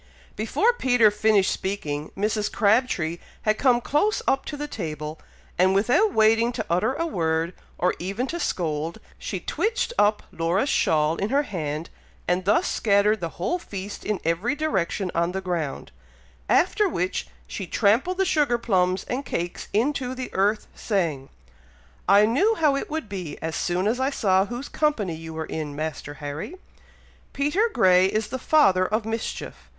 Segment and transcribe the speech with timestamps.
[0.35, 2.51] Before Peter finished speaking, Mrs.
[2.51, 5.19] Crabtree had come close up to the table,
[5.59, 10.69] and without waiting to utter a word, or even to scold, she twitched up Laura's
[10.69, 11.91] shawl in her hand,
[12.27, 15.91] and thus scattered the whole feast in every direction on the ground,
[16.49, 21.29] after which she trampled the sugar plums and cakes into the earth, saying,
[22.09, 25.45] "I knew how it would be, as soon as I saw whose company you were
[25.45, 26.55] in, Master Harry!
[27.33, 29.69] Peter Grey is the father of mischief!